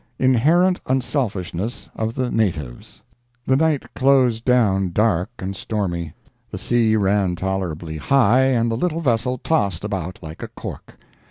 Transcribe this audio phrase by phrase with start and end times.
[0.17, 3.03] INHERENT UNSELFISHNESS OF THE NATIVES
[3.45, 6.13] The night closed down dark and stormy.
[6.49, 10.97] The sea ran tolerably high and the little vessel tossed about like a cork.